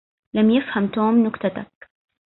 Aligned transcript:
لم 0.35 0.49
يفهم 0.49 0.87
توم 0.87 1.27
نكتتك. 1.27 1.89